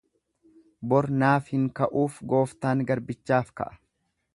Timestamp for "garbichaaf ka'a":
2.93-3.81